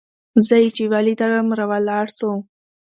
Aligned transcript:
زه 0.47 0.55
چې 0.75 0.83
يې 0.85 0.89
وليدلم 0.91 1.47
راولاړ 1.59 2.05
سو. 2.17 2.29